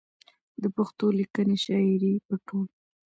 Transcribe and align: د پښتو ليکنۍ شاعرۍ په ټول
د 0.61 0.63
پښتو 0.75 1.05
ليکنۍ 1.19 1.57
شاعرۍ 1.65 2.13
په 2.27 2.35
ټول 2.47 2.67